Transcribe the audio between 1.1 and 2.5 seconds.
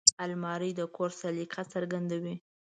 سلیقه څرګندوي